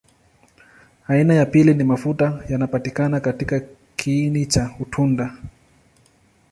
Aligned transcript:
Aina 1.07 1.33
ya 1.33 1.45
pili 1.45 1.73
ni 1.73 1.83
mafuta 1.83 2.43
yanapatikana 2.49 3.19
katika 3.19 3.61
kiini 3.95 4.45
cha 4.45 4.71
tunda. 4.91 5.37